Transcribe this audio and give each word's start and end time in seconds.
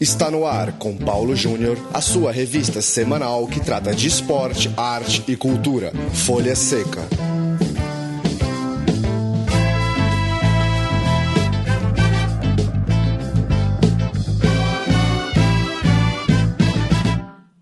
Está 0.00 0.30
no 0.30 0.46
ar 0.46 0.78
com 0.78 0.96
Paulo 0.96 1.34
Júnior, 1.34 1.76
a 1.92 2.00
sua 2.00 2.30
revista 2.30 2.80
semanal 2.80 3.48
que 3.48 3.58
trata 3.58 3.92
de 3.92 4.06
esporte, 4.06 4.70
arte 4.76 5.24
e 5.26 5.36
cultura. 5.36 5.90
Folha 6.24 6.54
Seca. 6.54 7.00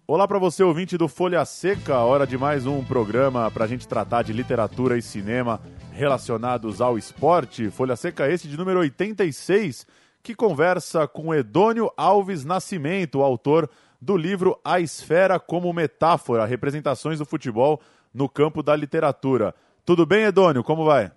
Olá 0.07 0.29
para 0.29 0.39
você, 0.39 0.63
ouvinte 0.63 0.99
do 0.99 1.09
Folha 1.09 1.43
Seca, 1.47 2.01
hora 2.01 2.27
de 2.27 2.37
mais 2.37 2.67
um 2.67 2.85
programa 2.85 3.51
para 3.51 3.65
a 3.65 3.69
gente 3.69 3.89
tratar 3.89 4.21
de 4.21 4.35
literatura 4.35 4.99
e 4.99 5.03
cinema 5.03 5.59
relacionados 5.91 6.83
ao 6.83 6.99
esporte. 6.99 7.71
Folha 7.71 7.97
Seca 7.97 8.31
esse 8.31 8.47
de 8.47 8.59
número 8.59 8.81
86, 8.81 9.87
que 10.27 10.35
conversa 10.35 11.07
com 11.07 11.33
Edônio 11.33 11.89
Alves 11.97 12.45
Nascimento, 12.45 13.23
autor 13.23 13.71
do 14.03 14.17
livro 14.17 14.59
A 14.65 14.81
Esfera 14.81 15.39
como 15.39 15.73
Metáfora, 15.73 16.45
representações 16.45 17.21
do 17.21 17.25
futebol 17.25 17.81
no 18.13 18.29
campo 18.29 18.61
da 18.61 18.75
literatura. 18.75 19.55
Tudo 19.85 20.05
bem, 20.05 20.25
Edônio? 20.25 20.65
Como 20.65 20.85
vai? 20.85 21.13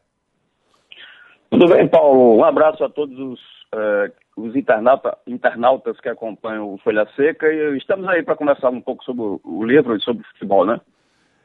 Tudo 1.49 1.68
bem, 1.70 1.88
Paulo. 1.88 2.38
Um 2.38 2.44
abraço 2.44 2.84
a 2.84 2.90
todos 2.90 3.18
os, 3.18 3.40
uh, 3.73 4.13
os 4.38 4.55
internauta, 4.55 5.18
internautas 5.26 5.99
que 5.99 6.07
acompanham 6.07 6.71
o 6.71 6.77
Folha 6.77 7.07
Seca 7.16 7.52
e 7.52 7.77
estamos 7.80 8.07
aí 8.07 8.21
para 8.21 8.35
conversar 8.35 8.70
um 8.70 8.80
pouco 8.80 9.04
sobre 9.04 9.23
o 9.44 9.63
livro 9.63 9.96
e 9.96 10.02
sobre 10.02 10.21
o 10.21 10.27
futebol, 10.34 10.68
né? 10.68 10.80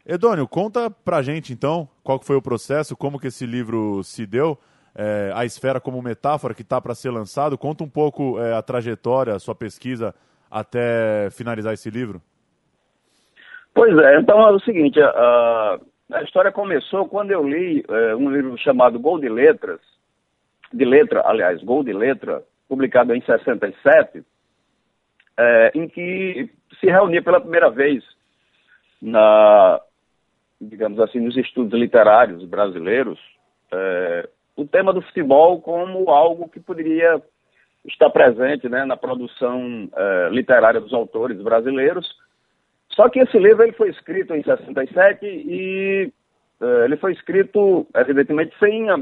Edônio, 0.04 0.46
conta 0.46 0.90
pra 0.90 1.22
gente 1.22 1.50
então 1.50 1.88
qual 2.02 2.20
foi 2.22 2.36
o 2.36 2.42
processo, 2.42 2.94
como 2.94 3.18
que 3.18 3.28
esse 3.28 3.46
livro 3.46 4.04
se 4.04 4.26
deu, 4.26 4.58
é, 4.94 5.32
a 5.34 5.44
esfera 5.44 5.80
como 5.80 6.02
metáfora 6.02 6.54
que 6.54 6.62
está 6.62 6.80
para 6.80 6.94
ser 6.94 7.10
lançado. 7.10 7.58
Conta 7.58 7.84
um 7.84 7.88
pouco 7.88 8.40
é, 8.40 8.54
a 8.54 8.62
trajetória, 8.62 9.34
a 9.34 9.38
sua 9.38 9.54
pesquisa 9.54 10.14
até 10.50 11.28
finalizar 11.30 11.72
esse 11.72 11.90
livro. 11.90 12.20
Pois 13.74 13.96
é, 13.98 14.20
então 14.20 14.40
é 14.46 14.52
o 14.52 14.60
seguinte, 14.60 15.00
a, 15.00 15.80
a 16.12 16.22
história 16.22 16.52
começou 16.52 17.08
quando 17.08 17.32
eu 17.32 17.46
li 17.46 17.84
é, 17.88 18.14
um 18.14 18.30
livro 18.30 18.56
chamado 18.58 19.00
Gol 19.00 19.18
de 19.18 19.28
Letras, 19.28 19.80
de 20.72 20.84
letra, 20.84 21.22
aliás, 21.26 21.62
Gol 21.62 21.82
de 21.82 21.92
Letra, 21.92 22.42
publicado 22.68 23.12
em 23.14 23.20
67, 23.20 24.22
é, 25.36 25.72
em 25.74 25.88
que 25.88 26.48
se 26.78 26.86
reunia 26.86 27.20
pela 27.22 27.40
primeira 27.40 27.68
vez 27.68 28.04
na 29.02 29.80
digamos 30.60 30.98
assim, 31.00 31.20
nos 31.20 31.36
estudos 31.36 31.78
literários 31.78 32.44
brasileiros, 32.44 33.18
é, 33.72 34.28
o 34.56 34.64
tema 34.66 34.92
do 34.92 35.02
futebol 35.02 35.60
como 35.60 36.10
algo 36.10 36.48
que 36.48 36.60
poderia 36.60 37.20
estar 37.84 38.10
presente 38.10 38.68
né, 38.68 38.84
na 38.84 38.96
produção 38.96 39.88
é, 39.94 40.28
literária 40.30 40.80
dos 40.80 40.92
autores 40.92 41.40
brasileiros. 41.40 42.06
Só 42.90 43.08
que 43.08 43.20
esse 43.20 43.38
livro 43.38 43.62
ele 43.62 43.72
foi 43.72 43.90
escrito 43.90 44.34
em 44.34 44.42
67 44.42 45.26
e 45.26 46.12
é, 46.60 46.84
ele 46.84 46.96
foi 46.96 47.12
escrito, 47.12 47.86
evidentemente, 47.94 48.54
sem 48.58 48.88
a, 48.88 48.98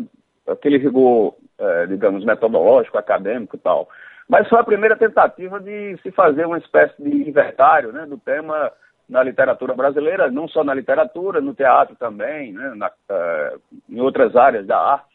aquele 0.48 0.78
rigor, 0.78 1.34
é, 1.58 1.86
digamos, 1.86 2.24
metodológico, 2.24 2.98
acadêmico 2.98 3.56
e 3.56 3.60
tal. 3.60 3.88
Mas 4.28 4.48
foi 4.48 4.58
a 4.58 4.64
primeira 4.64 4.96
tentativa 4.96 5.60
de 5.60 5.96
se 6.02 6.10
fazer 6.10 6.46
uma 6.46 6.58
espécie 6.58 7.00
de 7.02 7.28
inventário 7.28 7.92
né, 7.92 8.06
do 8.06 8.16
tema 8.18 8.72
na 9.08 9.22
literatura 9.22 9.74
brasileira, 9.74 10.30
não 10.30 10.48
só 10.48 10.64
na 10.64 10.72
literatura, 10.72 11.40
no 11.40 11.54
teatro 11.54 11.94
também, 11.96 12.52
né, 12.52 12.72
na, 12.74 12.88
uh, 12.88 13.60
em 13.90 14.00
outras 14.00 14.34
áreas 14.34 14.66
da 14.66 14.78
arte. 14.78 15.11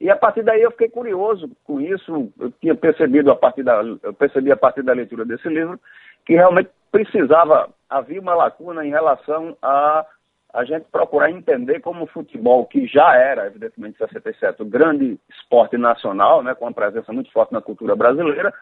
E 0.00 0.08
a 0.08 0.16
partir 0.16 0.42
daí 0.42 0.62
eu 0.62 0.70
fiquei 0.70 0.88
curioso 0.88 1.50
com 1.64 1.80
isso, 1.80 2.32
eu 2.38 2.50
tinha 2.52 2.74
percebido 2.74 3.30
a 3.30 3.36
partir 3.36 3.62
da, 3.62 3.82
eu 4.02 4.14
percebi 4.14 4.50
a 4.50 4.56
partir 4.56 4.82
da 4.82 4.94
leitura 4.94 5.24
desse 5.24 5.48
livro 5.48 5.78
que 6.24 6.34
realmente 6.34 6.70
precisava, 6.90 7.68
havia 7.88 8.20
uma 8.20 8.34
lacuna 8.34 8.84
em 8.84 8.90
relação 8.90 9.56
a 9.60 10.06
a 10.52 10.64
gente 10.64 10.86
procurar 10.90 11.30
entender 11.30 11.80
como 11.80 12.04
o 12.04 12.08
futebol, 12.08 12.66
que 12.66 12.84
já 12.84 13.14
era, 13.14 13.46
evidentemente, 13.46 13.94
em 13.94 14.06
67, 14.06 14.62
o 14.62 14.64
grande 14.64 15.16
esporte 15.28 15.76
nacional, 15.78 16.42
né, 16.42 16.56
com 16.56 16.64
uma 16.64 16.72
presença 16.72 17.12
muito 17.12 17.30
forte 17.30 17.52
na 17.52 17.60
cultura 17.60 17.94
brasileira, 17.94 18.52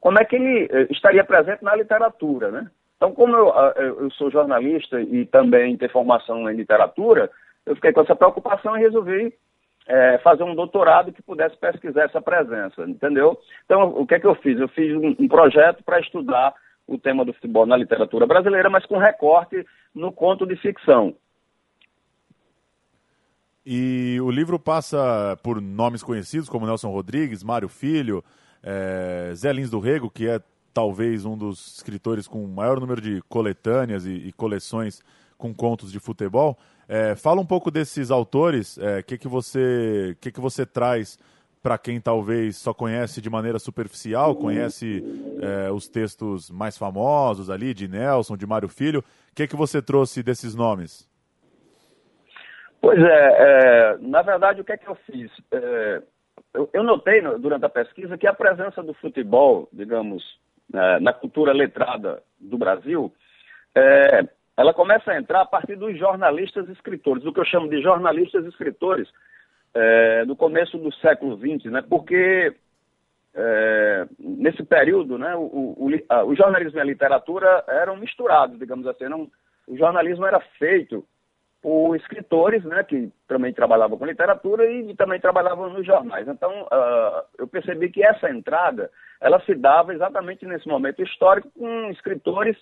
como 0.00 0.18
é 0.20 0.24
que 0.26 0.36
ele 0.36 0.68
eh, 0.70 0.86
estaria 0.90 1.24
presente 1.24 1.62
na 1.62 1.74
literatura, 1.74 2.50
né? 2.50 2.70
Então, 2.96 3.12
como 3.12 3.34
eu, 3.34 3.54
eu 3.76 4.10
sou 4.10 4.30
jornalista 4.30 5.00
e 5.00 5.24
também 5.24 5.78
tenho 5.78 5.90
formação 5.90 6.50
em 6.50 6.54
literatura, 6.54 7.30
eu 7.64 7.74
fiquei 7.74 7.92
com 7.92 8.02
essa 8.02 8.14
preocupação 8.14 8.76
e 8.76 8.80
resolvi 8.80 9.32
é, 9.86 10.18
fazer 10.18 10.42
um 10.42 10.54
doutorado 10.54 11.12
que 11.12 11.22
pudesse 11.22 11.56
pesquisar 11.56 12.04
essa 12.04 12.20
presença, 12.20 12.82
entendeu? 12.82 13.38
Então, 13.64 13.88
o 13.88 14.06
que 14.06 14.14
é 14.14 14.20
que 14.20 14.26
eu 14.26 14.34
fiz? 14.36 14.58
Eu 14.58 14.68
fiz 14.68 14.94
um, 14.94 15.16
um 15.18 15.28
projeto 15.28 15.82
para 15.82 16.00
estudar 16.00 16.54
o 16.86 16.98
tema 16.98 17.24
do 17.24 17.32
futebol 17.32 17.66
na 17.66 17.76
literatura 17.76 18.26
brasileira, 18.26 18.68
mas 18.68 18.86
com 18.86 18.98
recorte 18.98 19.64
no 19.94 20.12
conto 20.12 20.46
de 20.46 20.56
ficção. 20.56 21.14
E 23.64 24.18
o 24.22 24.30
livro 24.30 24.58
passa 24.58 25.38
por 25.42 25.60
nomes 25.60 26.02
conhecidos 26.02 26.48
como 26.48 26.66
Nelson 26.66 26.90
Rodrigues, 26.90 27.42
Mário 27.42 27.68
Filho, 27.68 28.24
é, 28.62 29.32
Zé 29.34 29.52
Lins 29.52 29.70
do 29.70 29.78
Rego, 29.78 30.10
que 30.10 30.28
é 30.28 30.40
talvez 30.72 31.24
um 31.24 31.36
dos 31.36 31.76
escritores 31.76 32.26
com 32.26 32.46
maior 32.46 32.80
número 32.80 33.00
de 33.00 33.22
coletâneas 33.28 34.06
e, 34.06 34.12
e 34.12 34.32
coleções 34.32 35.02
com 35.40 35.52
contos 35.54 35.90
de 35.90 35.98
futebol. 35.98 36.56
É, 36.86 37.16
fala 37.16 37.40
um 37.40 37.46
pouco 37.46 37.70
desses 37.70 38.10
autores, 38.10 38.76
o 38.76 38.84
é, 38.84 39.02
que, 39.02 39.16
que, 39.16 39.26
você, 39.26 40.16
que, 40.20 40.30
que 40.30 40.40
você 40.40 40.66
traz 40.66 41.18
para 41.62 41.76
quem 41.76 42.00
talvez 42.00 42.56
só 42.56 42.72
conhece 42.72 43.20
de 43.20 43.28
maneira 43.28 43.58
superficial, 43.58 44.34
conhece 44.34 45.02
é, 45.42 45.70
os 45.70 45.88
textos 45.88 46.50
mais 46.50 46.78
famosos 46.78 47.50
ali, 47.50 47.74
de 47.74 47.86
Nelson, 47.86 48.36
de 48.36 48.46
Mário 48.46 48.68
Filho. 48.68 49.00
O 49.00 49.34
que, 49.34 49.46
que 49.46 49.56
você 49.56 49.82
trouxe 49.82 50.22
desses 50.22 50.54
nomes? 50.54 51.08
Pois 52.80 52.98
é, 52.98 53.04
é, 53.04 53.98
na 54.00 54.22
verdade, 54.22 54.60
o 54.60 54.64
que 54.64 54.72
é 54.72 54.76
que 54.76 54.88
eu 54.88 54.94
fiz? 55.06 55.30
É, 55.52 56.02
eu, 56.54 56.68
eu, 56.72 56.82
notei 56.82 57.20
durante 57.38 57.64
a 57.64 57.68
pesquisa 57.68 58.16
que 58.16 58.26
a 58.26 58.32
presença 58.32 58.82
do 58.82 58.94
futebol, 58.94 59.68
digamos, 59.70 60.24
é, 60.72 60.98
na 60.98 61.12
cultura 61.12 61.52
letrada 61.52 62.22
do 62.40 62.56
Brasil, 62.56 63.12
é, 63.74 64.26
ela 64.60 64.74
começa 64.74 65.10
a 65.10 65.18
entrar 65.18 65.40
a 65.40 65.46
partir 65.46 65.74
dos 65.74 65.98
jornalistas 65.98 66.68
escritores, 66.68 67.22
do 67.22 67.32
que 67.32 67.40
eu 67.40 67.46
chamo 67.46 67.68
de 67.68 67.80
jornalistas 67.80 68.44
escritores, 68.44 69.08
é, 69.72 70.24
no 70.26 70.36
começo 70.36 70.76
do 70.76 70.92
século 70.96 71.34
XX, 71.36 71.70
né? 71.70 71.82
porque 71.88 72.54
é, 73.34 74.06
nesse 74.18 74.62
período 74.62 75.16
né, 75.16 75.34
o, 75.34 75.40
o, 75.40 75.88
o, 76.26 76.36
jornalismo 76.36 76.78
e 76.78 76.82
a 76.82 76.84
literatura 76.84 77.64
eram 77.68 77.96
misturados, 77.96 78.58
digamos 78.58 78.86
assim. 78.86 79.08
Não, 79.08 79.30
o 79.66 79.76
jornalismo 79.78 80.26
era 80.26 80.40
feito 80.58 81.06
por 81.62 81.96
escritores, 81.96 82.62
né, 82.64 82.84
que 82.84 83.10
também 83.28 83.54
trabalhavam 83.54 83.96
com 83.96 84.04
literatura 84.04 84.70
e, 84.70 84.90
e 84.90 84.94
também 84.94 85.20
trabalhavam 85.20 85.70
nos 85.70 85.86
jornais. 85.86 86.28
Então, 86.28 86.50
uh, 86.64 87.22
eu 87.38 87.46
percebi 87.46 87.90
que 87.90 88.02
essa 88.02 88.30
entrada, 88.30 88.90
ela 89.20 89.40
se 89.40 89.54
dava 89.54 89.94
exatamente 89.94 90.44
nesse 90.44 90.68
momento 90.68 91.02
histórico 91.02 91.50
com 91.58 91.90
escritores 91.90 92.56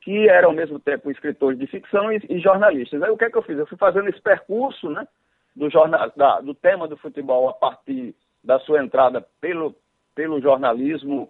que 0.00 0.28
eram 0.28 0.50
ao 0.50 0.54
mesmo 0.54 0.78
tempo 0.78 1.10
escritores 1.10 1.58
de 1.58 1.66
ficção 1.66 2.12
e, 2.12 2.20
e 2.28 2.38
jornalistas. 2.38 3.02
Aí 3.02 3.10
o 3.10 3.16
que 3.16 3.24
é 3.24 3.30
que 3.30 3.36
eu 3.36 3.42
fiz? 3.42 3.58
Eu 3.58 3.66
fui 3.66 3.76
fazendo 3.76 4.08
esse 4.08 4.20
percurso, 4.20 4.88
né, 4.88 5.06
do, 5.54 5.68
jornal, 5.68 6.10
da, 6.16 6.40
do 6.40 6.54
tema 6.54 6.88
do 6.88 6.96
futebol 6.96 7.48
a 7.48 7.52
partir 7.52 8.14
da 8.42 8.58
sua 8.60 8.82
entrada 8.82 9.24
pelo, 9.40 9.74
pelo 10.14 10.40
jornalismo, 10.40 11.28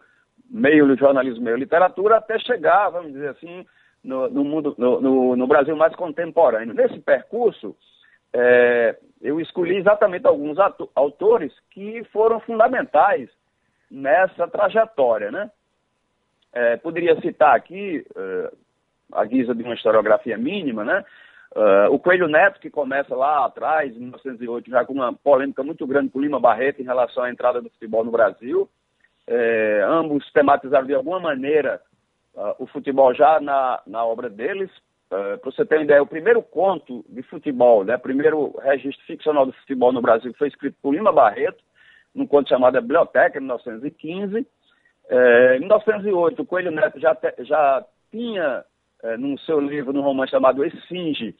meio 0.48 0.86
do 0.86 0.97
jornalismo, 0.97 1.42
meio 1.42 1.56
literatura, 1.56 2.16
até 2.16 2.38
chegar, 2.38 2.91
vamos 2.91 3.12
dizer 3.12 3.31
assim, 3.31 3.66
no, 4.03 4.28
no 4.28 4.44
mundo, 4.44 4.75
no, 4.78 5.00
no, 5.00 5.37
no, 5.37 5.47
Brasil 5.47 5.76
mais 5.76 5.94
contemporâneo. 5.94 6.75
Nesse 6.75 6.98
percurso, 7.00 7.76
é, 8.32 8.96
eu 9.20 9.40
escolhi 9.40 9.76
exatamente 9.76 10.26
alguns 10.26 10.56
autores 10.94 11.52
que 11.70 12.02
foram 12.12 12.40
fundamentais 12.40 13.28
nessa 13.90 14.46
trajetória, 14.49 15.31
né? 15.31 15.50
É, 16.52 16.76
poderia 16.76 17.20
citar 17.20 17.55
aqui, 17.55 18.05
uh, 18.11 18.56
a 19.12 19.25
guisa 19.25 19.55
de 19.55 19.62
uma 19.62 19.75
historiografia 19.75 20.37
mínima, 20.37 20.85
né? 20.85 21.05
Uh, 21.55 21.93
o 21.93 21.99
Coelho 21.99 22.29
Neto, 22.29 22.61
que 22.61 22.71
começa 22.71 23.15
lá 23.15 23.45
atrás, 23.45 23.95
em 23.95 24.01
1908, 24.01 24.71
já 24.71 24.85
com 24.85 24.93
uma 24.93 25.12
polêmica 25.12 25.65
muito 25.65 25.85
grande 25.87 26.11
com 26.11 26.21
Lima 26.21 26.39
Barreto 26.39 26.81
em 26.81 26.85
relação 26.85 27.25
à 27.25 27.31
entrada 27.31 27.61
do 27.61 27.71
futebol 27.71 28.05
no 28.05 28.12
Brasil. 28.12 28.69
É, 29.27 29.85
ambos 29.87 30.31
tematizaram 30.33 30.87
de 30.87 30.95
alguma 30.95 31.21
maneira 31.21 31.81
uh, 32.35 32.55
o 32.59 32.67
futebol 32.67 33.15
já 33.15 33.41
na, 33.41 33.81
na 33.87 34.05
obra 34.05 34.29
deles. 34.29 34.71
Uh, 35.11 35.39
Para 35.39 35.51
você 35.51 35.65
ter 35.65 35.77
uma 35.77 35.85
ideia, 35.85 36.03
o 36.03 36.07
primeiro 36.07 36.41
conto 36.43 37.05
de 37.09 37.23
futebol, 37.23 37.85
né, 37.85 37.97
primeiro 37.97 38.57
registro 38.62 39.05
ficcional 39.07 39.45
do 39.45 39.53
futebol 39.53 39.93
no 39.93 40.01
Brasil 40.03 40.33
foi 40.39 40.49
escrito 40.49 40.77
por 40.81 40.95
Lima 40.95 41.12
Barreto, 41.12 41.62
num 42.15 42.27
conto 42.27 42.49
chamado 42.49 42.77
A 42.77 42.81
Biblioteca, 42.81 43.39
em 43.39 43.43
1915. 43.43 44.47
É, 45.09 45.57
em 45.57 45.61
1908, 45.61 46.43
o 46.43 46.47
Coelho 46.47 46.71
Neto 46.71 47.01
já, 47.01 47.15
te, 47.15 47.35
já 47.41 47.85
tinha, 48.11 48.65
é, 49.02 49.17
no 49.17 49.38
seu 49.41 49.61
livro, 49.61 49.93
num 49.93 50.02
romance 50.02 50.31
chamado 50.31 50.64
Esfinge, 50.64 51.35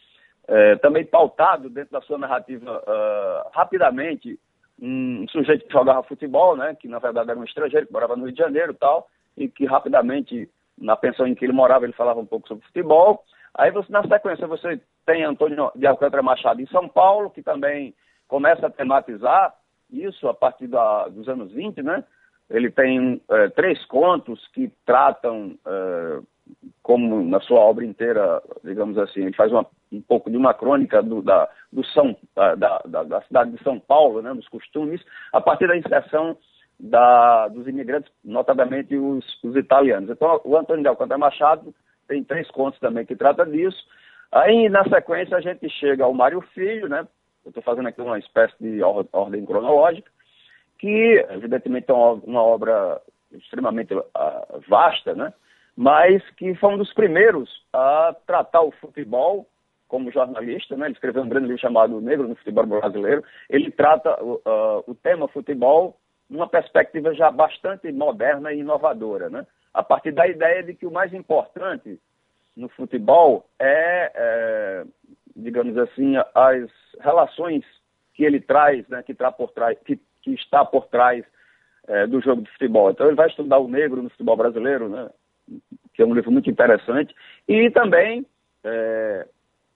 é, 0.49 0.77
também 0.77 1.05
pautado 1.05 1.69
dentro 1.71 1.93
da 1.93 2.01
sua 2.01 2.19
narrativa 2.19 2.79
uh, 2.79 3.51
rapidamente 3.53 4.39
um 4.81 5.27
sujeito 5.29 5.67
que 5.67 5.73
jogava 5.73 6.03
futebol, 6.03 6.57
né, 6.57 6.75
que 6.75 6.89
na 6.89 6.99
verdade 6.99 7.31
era 7.31 7.39
um 7.39 7.45
estrangeiro 7.45 7.87
que 7.87 7.93
morava 7.93 8.17
no 8.17 8.25
Rio 8.25 8.33
de 8.33 8.39
Janeiro 8.39 8.73
tal, 8.75 9.09
e 9.37 9.49
que 9.49 9.67
rapidamente, 9.67 10.49
na 10.77 10.97
pensão 10.97 11.27
em 11.27 11.35
que 11.35 11.45
ele 11.45 11.53
morava, 11.53 11.85
ele 11.85 11.93
falava 11.93 12.19
um 12.21 12.27
pouco 12.27 12.49
sobre 12.49 12.65
futebol. 12.67 13.23
Aí, 13.55 13.71
você, 13.71 13.93
na 13.93 14.03
sequência, 14.07 14.47
você 14.47 14.81
tem 15.05 15.25
Antônio 15.25 15.71
de 15.75 15.87
Alcântara 15.87 16.23
Machado 16.23 16.61
em 16.61 16.67
São 16.67 16.89
Paulo, 16.89 17.31
que 17.31 17.43
também 17.43 17.95
começa 18.27 18.67
a 18.67 18.71
tematizar 18.71 19.55
isso 19.91 20.29
a 20.29 20.35
partir 20.35 20.69
da, 20.69 21.09
dos 21.09 21.29
anos 21.29 21.53
20, 21.53 21.83
né? 21.83 22.05
Ele 22.49 22.71
tem 22.71 23.21
é, 23.31 23.49
três 23.51 23.85
contos 23.87 24.47
que 24.49 24.73
tratam, 24.85 25.57
é, 25.67 26.21
como 26.83 27.25
na 27.25 27.41
sua 27.41 27.61
obra 27.61 27.85
inteira, 27.85 28.43
digamos 28.65 28.99
assim, 28.99 29.23
ele 29.23 29.37
faz 29.37 29.53
uma, 29.53 29.67
um 29.93 30.01
pouco 30.01 30.31
de 30.31 30.37
uma 30.37 30.55
crônica 30.55 31.03
do, 31.03 31.23
da, 31.23 31.49
do 31.73 31.85
São, 31.87 32.17
da, 32.35 32.55
da, 32.55 33.03
da, 33.05 33.23
cidade 33.23 33.53
de 33.53 33.63
São 33.63 33.79
Paulo, 33.79 34.23
né, 34.23 34.33
dos 34.35 34.49
costumes, 34.49 35.01
a 35.33 35.41
partir 35.41 35.69
da 35.69 35.77
inserção 35.77 36.37
da, 36.79 37.49
dos 37.49 37.67
imigrantes, 37.69 38.11
notadamente 38.25 38.97
os, 38.97 39.25
os, 39.45 39.55
italianos. 39.57 40.11
Então, 40.11 40.41
o 40.45 40.57
Antônio 40.57 40.83
de 40.83 40.89
Alcântara 40.89 41.19
Machado 41.19 41.75
tem 42.09 42.25
três 42.25 42.51
contos 42.51 42.81
também 42.81 43.05
que 43.05 43.15
trata 43.15 43.45
disso. 43.45 43.79
Aí, 44.33 44.69
na 44.69 44.85
sequência, 44.85 45.37
a 45.37 45.41
gente 45.41 45.69
chega 45.69 46.05
ao 46.05 46.15
Mário 46.15 46.41
Filho, 46.55 46.89
né? 46.89 47.07
Eu 47.45 47.51
estou 47.51 47.63
fazendo 47.63 47.89
aqui 47.89 48.01
uma 48.01 48.19
espécie 48.19 48.55
de 48.61 48.83
ordem 48.83 49.45
cronológica, 49.45 50.11
que, 50.79 51.25
evidentemente, 51.31 51.91
é 51.91 51.95
uma, 51.95 52.43
obra 52.43 53.01
extremamente 53.33 53.95
uh, 53.95 54.05
vasta, 54.69 55.15
né? 55.15 55.33
Mas 55.81 56.23
que 56.33 56.55
foi 56.57 56.75
um 56.75 56.77
dos 56.77 56.93
primeiros 56.93 57.49
a 57.73 58.15
tratar 58.27 58.61
o 58.61 58.71
futebol 58.71 59.47
como 59.89 60.13
jornalista, 60.13 60.77
né? 60.77 60.85
Ele 60.85 60.93
escreveu 60.93 61.23
um 61.23 61.29
grande 61.29 61.47
livro 61.47 61.63
chamado 61.63 62.03
Negro 62.03 62.29
no 62.29 62.35
Futebol 62.35 62.67
Brasileiro. 62.67 63.25
Ele 63.49 63.71
trata 63.71 64.23
uh, 64.23 64.85
o 64.87 64.95
tema 64.95 65.27
futebol 65.29 65.97
numa 66.29 66.47
perspectiva 66.47 67.15
já 67.15 67.31
bastante 67.31 67.91
moderna 67.91 68.53
e 68.53 68.61
inovadora, 68.61 69.31
né? 69.31 69.47
A 69.73 69.83
partir 69.83 70.13
da 70.13 70.29
ideia 70.29 70.63
de 70.63 70.75
que 70.75 70.85
o 70.85 70.91
mais 70.91 71.15
importante 71.15 71.99
no 72.55 72.69
futebol 72.69 73.47
é, 73.59 74.13
é 74.15 74.85
digamos 75.35 75.79
assim, 75.79 76.13
as 76.35 76.71
relações 77.01 77.65
que 78.13 78.23
ele 78.23 78.39
traz, 78.39 78.87
né, 78.87 79.03
que, 79.03 79.15
tá 79.15 79.33
por 79.33 79.51
trás, 79.53 79.79
que, 79.87 79.99
que 80.21 80.35
está 80.35 80.63
por 80.63 80.89
trás 80.89 81.25
é, 81.89 82.07
do 82.07 82.21
jogo 82.21 82.43
de 82.43 82.51
futebol. 82.51 82.91
Então 82.91 83.07
ele 83.07 83.17
vai 83.17 83.29
estudar 83.29 83.59
o 83.59 83.67
negro 83.67 84.03
no 84.03 84.11
futebol 84.11 84.37
brasileiro, 84.37 84.91
né, 84.91 85.09
que 85.95 86.03
é 86.03 86.07
um 86.07 86.15
livro 86.15 86.31
muito 86.31 86.51
interessante, 86.51 87.15
e 87.49 87.71
também, 87.71 88.25
é, 88.65 89.27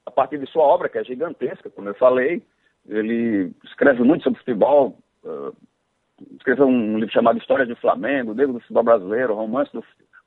a 0.06 0.10
partir 0.10 0.38
de 0.38 0.46
sua 0.50 0.62
obra, 0.62 0.88
que 0.88 0.98
é 0.98 1.04
gigantesca, 1.04 1.70
como 1.70 1.88
eu 1.88 1.94
falei, 1.94 2.42
ele 2.88 3.52
escreve 3.64 4.02
muito 4.02 4.24
sobre 4.24 4.38
futebol, 4.38 4.98
uh, 5.24 5.54
escreveu 6.36 6.66
um 6.66 6.98
livro 6.98 7.12
chamado 7.12 7.38
História 7.38 7.66
do 7.66 7.76
Flamengo, 7.76 8.34
Negro 8.34 8.54
do 8.54 8.60
Futebol 8.60 8.84
Brasileiro, 8.84 9.34
romance 9.34 9.72
do, 9.72 9.82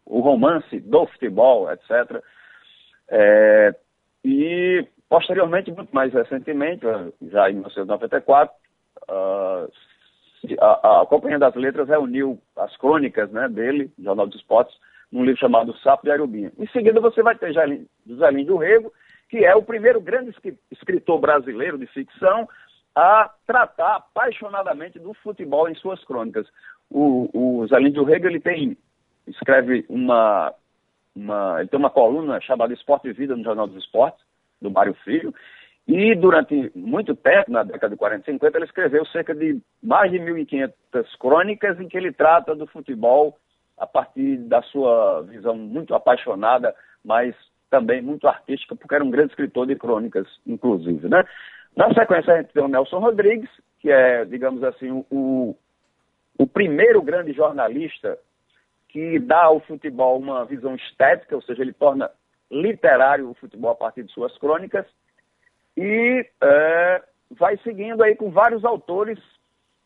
o 0.05 0.19
romance 0.21 0.79
do 0.79 1.05
futebol, 1.07 1.71
etc. 1.71 2.23
É, 3.09 3.75
e, 4.23 4.85
posteriormente, 5.09 5.71
muito 5.71 5.94
mais 5.94 6.13
recentemente, 6.13 6.81
já 7.29 7.49
em 7.49 7.53
1994, 7.53 8.53
uh, 9.09 9.71
a, 10.59 11.01
a, 11.01 11.05
Companhia 11.05 11.39
das 11.39 11.55
Letras 11.55 11.88
reuniu 11.88 12.39
as 12.55 12.75
crônicas 12.77 13.31
né, 13.31 13.47
dele, 13.47 13.91
Jornal 13.99 14.27
dos 14.27 14.39
Esportes, 14.39 14.75
num 15.12 15.24
livro 15.24 15.39
chamado 15.39 15.77
Sapo 15.80 16.04
de 16.04 16.12
Arubinha. 16.12 16.51
Em 16.57 16.68
seguida, 16.68 17.00
você 17.00 17.21
vai 17.24 17.36
ter 17.36 17.51
Lins 17.51 18.48
do 18.48 18.57
Rego, 18.57 18.92
que 19.30 19.45
é 19.45 19.56
o 19.56 19.63
primeiro 19.63 20.01
grande 20.01 20.33
escritor 20.71 21.19
brasileiro 21.19 21.77
de 21.77 21.88
ficção 21.88 22.48
a 22.95 23.31
tratar 23.45 23.98
apaixonadamente 23.98 25.00
do 25.00 25.13
futebol 25.15 25.69
em 25.69 25.75
suas 25.75 26.04
crônicas. 26.04 26.48
O, 26.89 27.30
o 27.33 27.68
Zé 27.68 27.80
Lins 27.80 27.94
do 27.94 28.04
Rego, 28.04 28.27
ele 28.27 28.39
tem, 28.39 28.77
escreve 29.27 29.86
uma 29.88 30.54
uma, 31.18 31.59
ele 31.59 31.68
tem 31.68 31.80
uma 31.80 31.89
coluna 31.89 32.39
chamada 32.39 32.74
Esporte 32.74 33.07
e 33.07 33.13
Vida 33.13 33.36
no 33.36 33.44
Jornal 33.44 33.68
dos 33.68 33.83
Esportes, 33.83 34.24
do 34.62 34.69
Mário 34.69 34.94
Filho, 35.04 35.33
e 35.88 36.13
durante 36.15 36.71
muito 36.75 37.15
tempo, 37.15 37.51
na 37.51 37.63
década 37.63 37.89
de 37.89 37.98
40 37.98 38.21
e 38.21 38.33
50, 38.33 38.57
ele 38.57 38.65
escreveu 38.65 39.06
cerca 39.06 39.33
de 39.33 39.59
mais 39.81 40.12
de 40.12 40.19
1.500 40.19 40.74
crônicas 41.18 41.80
em 41.80 41.88
que 41.88 41.98
ele 41.98 42.12
trata 42.12 42.54
do 42.54 42.68
futebol 42.68 43.38
a 43.77 43.85
partir 43.85 44.38
da 44.38 44.62
sua 44.63 45.21
visão 45.24 45.56
muito 45.56 45.94
apaixonada, 45.94 46.75
mas 47.03 47.35
também 47.69 48.01
muito 48.01 48.27
artística, 48.27 48.75
porque 48.75 48.95
era 48.95 49.03
um 49.03 49.12
grande 49.12 49.31
escritor 49.31 49.68
de 49.68 49.75
crônicas, 49.75 50.27
inclusive. 50.45 51.07
Né? 51.07 51.24
Na 51.75 51.94
sequência, 51.94 52.33
a 52.33 52.41
gente 52.41 52.53
tem 52.53 52.63
o 52.63 52.68
Nelson 52.68 53.00
Rodrigues, 53.00 53.50
que 53.79 53.91
é, 53.91 54.25
digamos 54.25 54.63
assim, 54.63 55.06
o, 55.12 55.56
o 56.38 56.47
primeiro 56.47 57.01
grande 57.01 57.33
jornalista 57.33 58.18
que 58.89 59.19
dá 59.19 59.44
ao 59.44 59.59
futebol 59.59 60.18
uma 60.18 60.45
visão 60.45 60.75
estética, 60.75 61.35
ou 61.35 61.41
seja, 61.41 61.62
ele 61.62 61.73
torna 61.73 62.09
literário 62.50 63.30
o 63.30 63.33
futebol 63.33 63.71
a 63.71 63.75
partir 63.75 64.03
de 64.03 64.12
suas 64.12 64.35
crônicas, 64.38 64.85
e 65.75 66.25
é, 66.41 67.03
vai 67.31 67.57
seguindo 67.57 68.01
aí 68.01 68.15
com 68.15 68.31
vários 68.31 68.63
autores. 68.65 69.19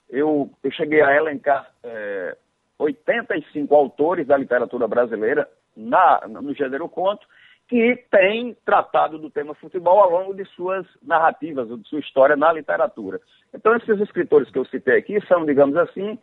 Eu, 0.10 0.50
eu 0.64 0.72
cheguei 0.72 1.02
a 1.02 1.16
elencar 1.16 1.70
é, 1.84 2.38
85 2.82 3.76
autores 3.76 4.28
da 4.28 4.38
literatura 4.38 4.88
brasileira 4.88 5.48
na, 5.76 6.22
no 6.28 6.54
gênero 6.54 6.90
conto, 6.90 7.26
que 7.68 7.96
têm 8.12 8.56
tratado 8.66 9.18
do 9.18 9.30
tema 9.30 9.54
futebol 9.56 10.00
ao 10.00 10.12
longo 10.12 10.34
de 10.34 10.44
suas 10.56 10.86
narrativas, 11.02 11.70
de 11.70 11.88
sua 11.88 12.00
história 12.00 12.36
na 12.36 12.52
literatura. 12.52 13.22
Então, 13.54 13.76
esses 13.76 14.00
escritores 14.02 14.50
que 14.50 14.60
eu 14.60 14.66
citei 14.66 14.98
aqui 14.98 15.26
são, 15.28 15.46
digamos 15.46 15.78
assim, 15.78 16.20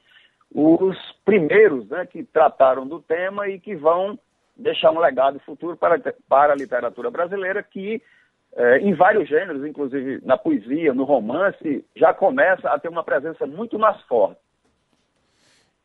os 0.55 0.97
primeiros 1.25 1.89
né, 1.89 2.05
que 2.07 2.23
trataram 2.25 2.87
do 2.87 3.01
tema 3.01 3.49
e 3.49 3.59
que 3.59 3.75
vão 3.75 4.19
deixar 4.57 4.91
um 4.91 4.99
legado 4.99 5.39
futuro 5.41 5.77
para, 5.77 5.99
para 6.29 6.53
a 6.53 6.57
literatura 6.57 7.11
brasileira 7.11 7.63
que, 7.63 8.03
é, 8.55 8.79
em 8.79 8.93
vários 8.93 9.29
gêneros, 9.29 9.65
inclusive 9.65 10.21
na 10.25 10.37
poesia, 10.37 10.93
no 10.93 11.05
romance, 11.05 11.85
já 11.95 12.13
começa 12.13 12.69
a 12.69 12.79
ter 12.79 12.89
uma 12.89 13.05
presença 13.05 13.47
muito 13.47 13.79
mais 13.79 14.01
forte. 14.03 14.41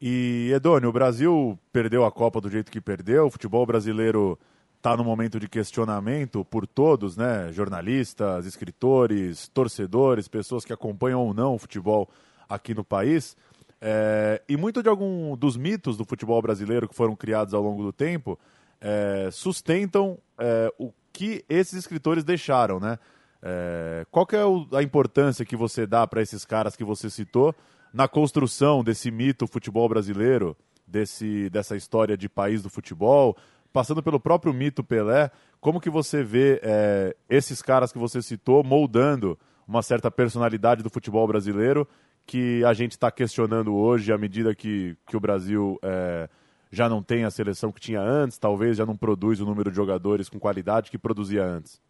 E, 0.06 0.52
Edônio, 0.54 0.90
o 0.90 0.92
Brasil 0.92 1.58
perdeu 1.72 2.04
a 2.04 2.12
Copa 2.12 2.42
do 2.42 2.50
jeito 2.50 2.70
que 2.70 2.82
perdeu, 2.82 3.28
o 3.28 3.32
futebol 3.32 3.66
brasileiro 3.66 4.38
está 4.76 4.98
no 4.98 5.04
momento 5.06 5.40
de 5.40 5.48
questionamento 5.48 6.44
por 6.44 6.68
todos, 6.68 7.16
né? 7.16 7.54
Jornalistas, 7.54 8.46
escritores, 8.46 9.48
torcedores, 9.48 10.28
pessoas 10.28 10.66
que 10.66 10.74
acompanham 10.74 11.22
ou 11.22 11.34
não 11.34 11.56
o 11.56 11.58
futebol 11.58 12.10
aqui 12.50 12.74
no 12.74 12.84
país. 12.84 13.38
É, 13.80 14.42
e 14.50 14.58
muito 14.58 14.84
de 14.84 14.90
algum 14.90 15.38
dos 15.38 15.56
mitos 15.56 15.96
do 15.96 16.04
futebol 16.04 16.42
brasileiro 16.42 16.86
que 16.86 16.96
foram 16.96 17.16
criados 17.16 17.54
ao 17.54 17.62
longo 17.62 17.82
do 17.82 17.94
tempo 17.94 18.38
é, 18.82 19.30
sustentam 19.32 20.18
é, 20.38 20.70
o 20.78 20.92
que 21.14 21.46
esses 21.48 21.76
escritores 21.76 22.26
deixaram, 22.26 22.78
né? 22.78 23.00
É, 23.42 24.06
qual 24.12 24.26
que 24.26 24.36
é 24.36 24.44
o, 24.44 24.68
a 24.74 24.84
importância 24.84 25.46
que 25.46 25.56
você 25.56 25.88
dá 25.88 26.06
para 26.06 26.22
esses 26.22 26.44
caras 26.44 26.76
que 26.76 26.84
você 26.84 27.10
citou 27.10 27.56
na 27.94 28.08
construção 28.08 28.84
desse 28.84 29.12
mito 29.12 29.46
futebol 29.46 29.88
brasileiro, 29.88 30.58
desse, 30.88 31.50
dessa 31.50 31.76
história 31.76 32.18
de 32.18 32.28
país 32.28 32.64
do 32.64 32.70
futebol, 32.70 33.38
passando 33.72 34.02
pelo 34.02 34.20
próprio 34.20 34.54
mito 34.54 34.84
Pelé, 34.84 35.30
como 35.62 35.80
que 35.80 35.90
você 35.90 36.24
vê 36.24 36.60
é, 36.64 37.16
esses 37.30 37.62
caras 37.62 37.92
que 37.92 38.00
você 38.00 38.22
citou 38.22 38.64
moldando 38.64 39.38
uma 39.68 39.82
certa 39.82 40.12
personalidade 40.12 40.84
do 40.84 40.90
futebol 40.90 41.28
brasileiro 41.28 41.88
que 42.26 42.64
a 42.66 42.74
gente 42.74 42.92
está 42.92 43.12
questionando 43.12 43.76
hoje, 43.76 44.12
à 44.12 44.18
medida 44.18 44.56
que, 44.56 44.96
que 45.06 45.16
o 45.16 45.20
Brasil 45.20 45.78
é, 45.82 46.30
já 46.72 46.90
não 46.90 47.04
tem 47.04 47.26
a 47.26 47.32
seleção 47.32 47.72
que 47.72 47.82
tinha 47.82 48.02
antes, 48.02 48.38
talvez 48.38 48.78
já 48.78 48.86
não 48.86 48.96
produz 48.96 49.40
o 49.40 49.46
número 49.46 49.70
de 49.70 49.76
jogadores 49.76 50.30
com 50.30 50.40
qualidade 50.40 50.90
que 50.90 50.98
produzia 50.98 51.46
antes? 51.46 51.82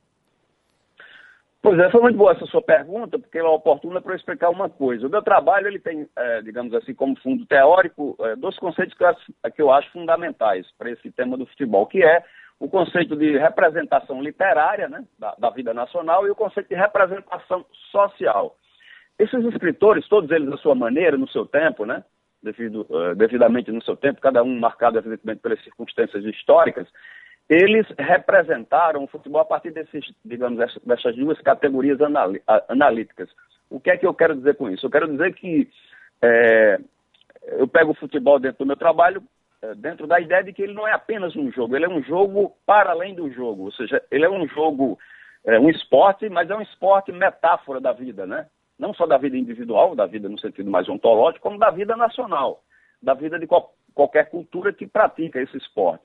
Pois 1.63 1.79
é, 1.79 1.89
foi 1.89 2.01
muito 2.01 2.17
boa 2.17 2.34
essa 2.34 2.46
sua 2.48 2.62
pergunta, 2.62 3.17
porque 3.17 3.38
ela 3.38 3.48
é 3.48 3.51
oportuna 3.51 4.01
para 4.01 4.12
eu 4.12 4.17
explicar 4.17 4.50
uma 4.50 4.67
coisa. 4.67 5.08
O 5.08 5.10
meu 5.10 5.22
trabalho 5.22 5.65
ele 5.65 5.79
tem, 5.79 6.05
é, 6.13 6.41
digamos 6.41 6.74
assim, 6.74 6.93
como 6.93 7.17
fundo 7.22 7.46
teórico, 7.46 8.17
é, 8.20 8.36
dois 8.36 8.60
conceitos 8.60 8.93
que 8.98 9.01
eu, 9.01 9.08
acho, 9.08 9.34
que 9.55 9.62
eu 9.62 9.72
acho 9.72 9.89
fundamentais 9.93 10.70
para 10.77 10.91
esse 10.91 11.10
tema 11.13 11.38
do 11.38 11.46
futebol, 11.46 11.88
que 11.88 12.03
é 12.03 12.22
o 12.60 12.67
conceito 12.67 13.15
de 13.15 13.38
representação 13.38 14.22
literária 14.22 14.89
né, 14.89 15.05
da, 15.17 15.36
da 15.36 15.50
vida 15.51 15.74
nacional 15.74 16.27
e 16.27 16.32
o 16.32 16.36
conceito 16.36 16.67
de 16.67 16.75
representação 16.75 17.65
social. 17.91 18.58
Esses 19.17 19.46
escritores, 19.46 20.05
todos 20.10 20.29
eles 20.32 20.51
à 20.51 20.58
sua 20.58 20.75
maneira, 20.75 21.15
no 21.17 21.29
seu 21.29 21.46
tempo, 21.46 21.86
né? 21.86 22.03
Devido, 22.41 22.86
uh, 22.89 23.15
devidamente 23.15 23.72
no 23.72 23.82
seu 23.84 23.96
tempo, 23.96 24.20
cada 24.20 24.43
um 24.43 24.60
marcado 24.60 24.98
evidentemente 24.98 25.39
pelas 25.39 25.63
circunstâncias 25.63 26.25
históricas, 26.25 26.89
eles 27.50 27.86
representaram 27.98 29.04
o 29.04 29.08
futebol 29.08 29.42
a 29.42 29.46
partir 29.46 29.72
desses, 29.72 30.06
digamos, 30.24 30.58
dessas 30.86 31.16
duas 31.16 31.40
categorias 31.42 32.00
analíticas. 32.70 33.30
O 33.70 33.80
que 33.80 33.90
é 33.90 33.98
que 33.98 34.06
eu 34.06 34.14
quero 34.14 34.36
dizer 34.36 34.56
com 34.56 34.70
isso? 34.70 34.86
Eu 34.86 34.90
quero 34.90 35.08
dizer 35.08 35.34
que 35.34 35.70
é, 36.22 36.80
eu 37.44 37.68
pego 37.68 37.92
o 37.92 37.96
futebol 37.96 38.40
dentro 38.40 38.60
do 38.60 38.68
meu 38.68 38.78
trabalho, 38.78 39.22
é, 39.62 39.76
dentro 39.76 40.08
da 40.08 40.20
ideia 40.20 40.44
de 40.44 40.54
que 40.54 40.62
ele 40.62 40.74
não 40.74 40.88
é 40.88 40.94
apenas 40.94 41.36
um 41.36 41.52
jogo, 41.52 41.76
ele 41.76 41.86
é 41.86 41.90
um 41.90 42.02
jogo 42.04 42.56
para 42.66 42.92
além 42.92 43.14
do 43.14 43.30
jogo, 43.32 43.66
ou 43.66 43.72
seja, 43.72 44.02
ele 44.10 44.26
é 44.26 44.30
um 44.30 44.48
jogo, 44.48 44.98
é, 45.46 45.60
um 45.60 45.70
esporte, 45.70 46.30
mas 46.30 46.50
é 46.50 46.56
um 46.56 46.62
esporte 46.62 47.12
metáfora 47.12 47.82
da 47.82 47.92
vida, 47.92 48.26
né? 48.26 48.48
não 48.78 48.94
só 48.94 49.06
da 49.06 49.18
vida 49.18 49.38
individual, 49.38 49.96
da 49.96 50.06
vida 50.06 50.28
no 50.28 50.40
sentido 50.40 50.70
mais 50.70 50.88
ontológico, 50.90 51.44
como 51.44 51.58
da 51.58 51.70
vida 51.70 51.96
nacional, 51.96 52.62
da 53.02 53.14
vida 53.14 53.40
de, 53.40 53.48
qualquer 53.94 54.30
cultura 54.30 54.74
que 54.74 54.88
pratica 54.88 55.42
esse 55.42 55.58
esporte. 55.58 56.04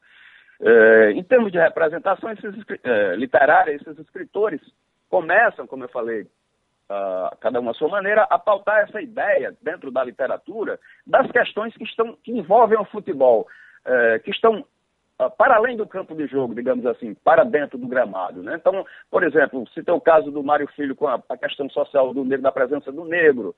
É, 0.60 1.12
em 1.12 1.22
termos 1.22 1.52
de 1.52 1.58
representação 1.58 2.30
esses, 2.32 2.54
é, 2.82 3.14
literária, 3.14 3.72
esses 3.72 3.98
escritores 3.98 4.60
começam, 5.08 5.66
como 5.66 5.84
eu 5.84 5.88
falei, 5.88 6.22
uh, 6.22 7.36
cada 7.40 7.60
um 7.60 7.68
à 7.68 7.74
sua 7.74 7.88
maneira, 7.88 8.22
a 8.24 8.38
pautar 8.38 8.80
essa 8.80 9.00
ideia 9.00 9.54
dentro 9.62 9.90
da 9.90 10.02
literatura 10.02 10.78
das 11.06 11.30
questões 11.30 11.74
que, 11.76 11.84
estão, 11.84 12.16
que 12.22 12.32
envolvem 12.32 12.78
o 12.78 12.84
futebol, 12.84 13.46
uh, 13.86 14.22
que 14.22 14.30
estão 14.30 14.60
uh, 14.60 15.30
para 15.36 15.56
além 15.56 15.76
do 15.76 15.86
campo 15.86 16.14
de 16.14 16.26
jogo, 16.26 16.54
digamos 16.54 16.84
assim, 16.86 17.14
para 17.14 17.44
dentro 17.44 17.78
do 17.78 17.86
gramado. 17.86 18.42
Né? 18.42 18.56
Então, 18.56 18.84
por 19.10 19.22
exemplo, 19.22 19.66
se 19.68 19.82
tem 19.82 19.94
o 19.94 20.00
caso 20.00 20.30
do 20.30 20.42
Mário 20.42 20.68
Filho 20.68 20.96
com 20.96 21.06
a, 21.06 21.22
a 21.28 21.36
questão 21.36 21.68
social 21.70 22.12
do 22.12 22.24
negro, 22.24 22.42
da 22.42 22.52
presença 22.52 22.90
do 22.90 23.04
negro, 23.04 23.54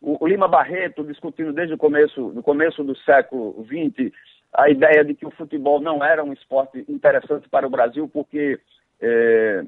o, 0.00 0.24
o, 0.24 0.26
Lima 0.26 0.48
Barreto 0.48 1.04
discutindo 1.04 1.52
desde 1.52 1.74
o 1.74 1.78
começo, 1.78 2.28
no 2.28 2.42
começo 2.42 2.82
do 2.84 2.96
século 2.98 3.66
XX 3.66 4.12
a 4.54 4.68
ideia 4.70 5.04
de 5.04 5.14
que 5.14 5.26
o 5.26 5.30
futebol 5.30 5.80
não 5.80 6.02
era 6.02 6.24
um 6.24 6.32
esporte 6.32 6.84
interessante 6.88 7.48
para 7.48 7.66
o 7.66 7.70
Brasil, 7.70 8.08
porque 8.08 8.58
é, 9.00 9.64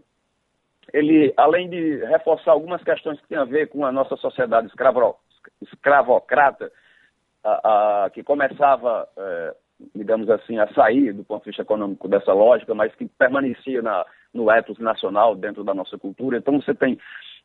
ele, 0.92 1.32
além 1.36 1.68
de 1.68 2.04
reforçar 2.06 2.52
algumas 2.52 2.82
questões 2.82 3.20
que 3.20 3.28
têm 3.28 3.38
a 3.38 3.44
ver 3.44 3.68
com 3.68 3.84
a 3.84 3.92
nossa 3.92 4.16
sociedade 4.16 4.66
escravo, 4.66 5.16
escravocrata, 5.62 6.70
a, 7.44 8.04
a, 8.04 8.10
que 8.10 8.22
começava, 8.22 9.08
é, 9.16 9.54
digamos 9.94 10.28
assim, 10.28 10.58
a 10.58 10.66
sair 10.74 11.12
do 11.12 11.24
ponto 11.24 11.44
de 11.44 11.50
vista 11.50 11.62
econômico 11.62 12.08
dessa 12.08 12.32
lógica, 12.32 12.74
mas 12.74 12.94
que 12.94 13.06
permanecia 13.06 13.82
na, 13.82 14.04
no 14.32 14.50
ethos 14.50 14.78
nacional 14.78 15.34
dentro 15.34 15.64
da 15.64 15.74
nossa 15.74 15.98
cultura. 15.98 16.38
Então 16.38 16.60
você 16.60 16.74
tem, 16.74 16.98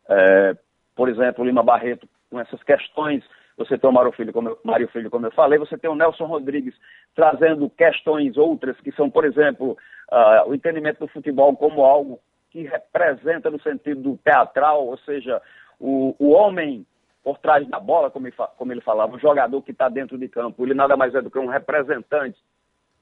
é, 0.10 0.56
por 0.96 1.10
exemplo, 1.10 1.46
Lima 1.46 1.64
Barreto 1.64 2.08
com 2.30 2.40
essas 2.40 2.62
questões, 2.64 3.24
você 3.58 3.78
tem 3.78 3.90
o 3.90 3.94
Mário 3.94 4.12
Filho, 4.12 4.34
como 4.34 4.50
eu, 4.50 4.60
Mário 4.64 4.88
Filho, 4.90 5.10
como 5.10 5.26
eu 5.26 5.32
falei, 5.32 5.58
você 5.58 5.78
tem 5.78 5.90
o 5.90 5.96
Nelson 5.96 6.26
Rodrigues 6.26 6.76
trazendo 7.16 7.70
questões 7.70 8.36
outras, 8.38 8.80
que 8.82 8.92
são, 8.92 9.10
por 9.10 9.26
exemplo, 9.26 9.78
uh, 10.12 10.50
o 10.50 10.54
entendimento 10.54 11.00
do 11.00 11.08
futebol 11.08 11.56
como 11.56 11.84
algo 11.84 12.20
que 12.50 12.64
representa 12.64 13.50
no 13.50 13.62
sentido 13.62 14.02
do 14.02 14.18
teatral, 14.18 14.86
ou 14.86 14.98
seja, 15.00 15.42
o, 15.80 16.16
o 16.20 16.32
homem 16.32 16.86
por 17.24 17.40
trás 17.40 17.68
da 17.68 17.80
bola, 17.80 18.12
como 18.12 18.28
ele, 18.28 18.36
como 18.58 18.72
ele 18.72 18.82
falava, 18.82 19.16
o 19.16 19.20
jogador 19.20 19.62
que 19.62 19.72
está 19.72 19.90
dentro 19.90 20.18
de 20.18 20.28
campo, 20.28 20.64
ele 20.64 20.74
nada 20.74 20.96
mais 20.96 21.16
é 21.16 21.22
do 21.22 21.32
que 21.32 21.40
um 21.40 21.48
representante, 21.48 22.38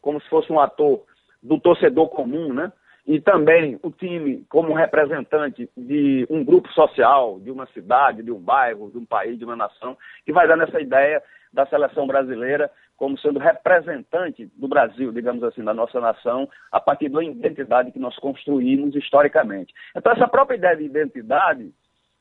como 0.02 0.22
se 0.22 0.30
fosse 0.30 0.52
um 0.52 0.60
ator 0.60 1.04
do 1.42 1.60
torcedor 1.60 2.08
comum, 2.10 2.54
né? 2.54 2.72
E 3.06 3.20
também 3.20 3.78
o 3.84 3.92
time 3.92 4.46
como 4.50 4.74
representante 4.74 5.70
de 5.76 6.26
um 6.30 6.44
grupo 6.44 6.70
social, 6.70 7.40
de 7.40 7.52
uma 7.52 7.66
cidade, 7.68 8.24
de 8.24 8.32
um 8.32 8.40
bairro, 8.40 8.90
de 8.92 8.98
um 8.98 9.06
país, 9.06 9.38
de 9.38 9.44
uma 9.44 9.56
nação, 9.56 9.98
que 10.26 10.32
vai 10.32 10.48
dar 10.48 10.56
nessa 10.56 10.80
ideia 10.80 11.22
da 11.52 11.66
seleção 11.66 12.08
brasileira 12.08 12.72
como 12.96 13.18
sendo 13.18 13.40
representante 13.40 14.50
do 14.56 14.68
Brasil, 14.68 15.12
digamos 15.12 15.44
assim, 15.44 15.64
da 15.64 15.74
nossa 15.74 16.00
nação, 16.00 16.48
a 16.72 16.80
partir 16.80 17.10
da 17.10 17.24
identidade 17.24 17.92
que 17.92 18.00
nós 18.00 18.16
construímos 18.18 18.96
historicamente. 18.96 19.74
Então, 19.96 20.14
essa 20.14 20.28
própria 20.28 20.56
ideia 20.56 20.78
de 20.78 20.86
identidade 20.86 21.74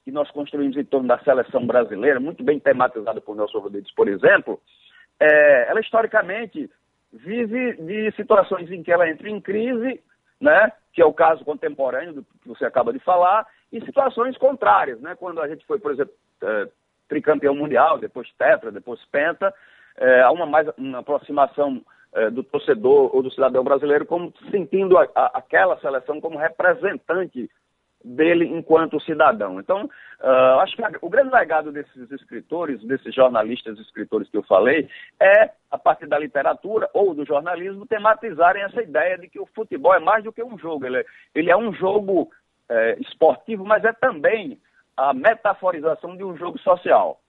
que 0.05 0.11
nós 0.11 0.31
construímos 0.31 0.77
em 0.77 0.85
torno 0.85 1.07
da 1.07 1.19
seleção 1.21 1.65
brasileira, 1.67 2.19
muito 2.19 2.43
bem 2.43 2.59
tematizada 2.59 3.21
por 3.21 3.37
Nelson 3.37 3.61
Rodrigues, 3.61 3.95
por 3.95 4.09
exemplo, 4.09 4.61
é, 5.21 5.71
ela 5.71 5.81
historicamente 5.81 6.69
vive 7.13 7.75
de 7.75 8.11
situações 8.17 8.71
em 8.71 8.83
que 8.83 8.91
ela 8.91 9.09
entra 9.09 9.29
em 9.29 9.41
crise, 9.41 10.01
né, 10.43 10.73
que 10.93 11.01
é 11.01 11.07
o 11.07 11.13
caso 11.13 11.45
contemporâneo 11.45 12.15
do 12.15 12.23
que 12.25 12.49
você 12.49 12.65
acaba 12.65 12.93
de 12.93 12.99
falar, 12.99 13.47
e 13.73 13.81
situações 13.85 14.37
contrárias, 14.37 15.01
né, 15.01 15.15
quando 15.15 15.41
a 15.41 15.49
gente 15.49 15.65
foi, 15.65 15.79
por 15.79 15.93
exemplo, 15.93 16.13
é, 16.43 16.69
tricampeão 17.09 17.55
mundial, 17.55 17.99
depois 17.99 18.29
tetra, 18.37 18.73
depois 18.73 19.01
penta, 19.07 19.55
é, 19.97 20.23
há 20.23 20.33
uma, 20.33 20.45
mais, 20.45 20.69
uma 20.77 20.99
aproximação 20.99 21.81
é, 22.13 22.29
do 22.29 22.43
torcedor 22.43 23.15
ou 23.15 23.23
do 23.23 23.31
cidadão 23.31 23.63
brasileiro 23.63 24.05
como 24.05 24.33
sentindo 24.51 24.99
a, 24.99 25.09
a, 25.15 25.39
aquela 25.39 25.79
seleção 25.79 26.21
como 26.21 26.39
representante 26.39 27.49
dele 28.05 28.47
enquanto 28.47 29.01
cidadão. 29.01 29.61
Então, 29.61 29.85
uh, 30.21 30.61
acho 30.61 30.77
que 30.77 30.83
o 31.01 31.09
grande 31.09 31.33
legado 31.33 31.73
desses 31.73 32.11
escritores, 32.11 32.83
desses 32.85 33.15
jornalistas 33.15 33.79
escritores 33.79 34.29
que 34.29 34.37
eu 34.37 34.43
falei, 34.43 34.89
é, 35.21 35.51
a 35.71 35.79
partir 35.79 36.07
da 36.07 36.19
literatura 36.19 36.89
ou 36.93 37.15
do 37.15 37.25
jornalismo, 37.25 37.87
tematizarem 37.87 38.63
essa 38.63 38.83
ideia 38.83 39.17
de 39.17 39.29
que 39.29 39.41
o 39.41 39.47
futebol 39.55 39.95
é 39.95 40.01
mais 40.01 40.25
do 40.25 40.33
que 40.33 40.43
um 40.43 40.59
jogo. 40.59 40.87
Ele 40.87 40.99
é, 40.99 41.05
ele 41.35 41.51
é 41.51 41.57
um 41.57 41.73
jogo 41.73 42.31
é, 42.69 42.97
esportivo, 43.01 43.65
mas 43.65 43.85
é 43.85 43.93
também 43.93 44.61
a 44.97 45.15
metaforização 45.15 46.17
de 46.17 46.25
um 46.25 46.37
jogo 46.37 46.59
social. 46.59 47.22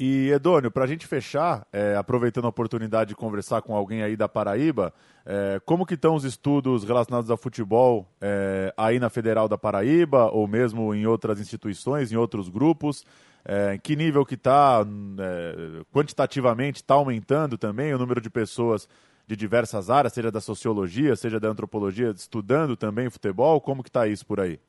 E, 0.00 0.30
Edônio, 0.30 0.70
para 0.70 0.84
a 0.84 0.86
gente 0.86 1.08
fechar, 1.08 1.66
é, 1.72 1.96
aproveitando 1.96 2.44
a 2.44 2.48
oportunidade 2.50 3.08
de 3.08 3.16
conversar 3.16 3.62
com 3.62 3.74
alguém 3.74 4.00
aí 4.00 4.16
da 4.16 4.28
Paraíba, 4.28 4.94
é, 5.26 5.60
como 5.64 5.84
que 5.84 5.94
estão 5.94 6.14
os 6.14 6.22
estudos 6.22 6.84
relacionados 6.84 7.28
a 7.32 7.36
futebol 7.36 8.08
é, 8.20 8.72
aí 8.76 9.00
na 9.00 9.10
Federal 9.10 9.48
da 9.48 9.58
Paraíba, 9.58 10.30
ou 10.30 10.46
mesmo 10.46 10.94
em 10.94 11.04
outras 11.04 11.40
instituições, 11.40 12.12
em 12.12 12.16
outros 12.16 12.48
grupos? 12.48 13.04
É, 13.44 13.74
em 13.74 13.80
que 13.80 13.96
nível 13.96 14.24
que 14.24 14.34
está, 14.34 14.86
é, 15.18 15.84
quantitativamente, 15.92 16.76
está 16.76 16.94
aumentando 16.94 17.58
também 17.58 17.92
o 17.92 17.98
número 17.98 18.20
de 18.20 18.30
pessoas 18.30 18.88
de 19.26 19.34
diversas 19.34 19.90
áreas, 19.90 20.12
seja 20.12 20.30
da 20.30 20.40
sociologia, 20.40 21.16
seja 21.16 21.40
da 21.40 21.48
antropologia, 21.48 22.10
estudando 22.10 22.76
também 22.76 23.10
futebol? 23.10 23.60
Como 23.60 23.82
que 23.82 23.88
está 23.88 24.06
isso 24.06 24.24
por 24.24 24.38
aí? 24.38 24.60